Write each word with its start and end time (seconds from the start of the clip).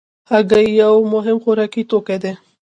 هګۍ 0.31 0.67
یو 0.81 0.93
مهم 1.13 1.37
خوراکي 1.43 1.83
توکی 1.89 2.17
دی. 2.23 2.31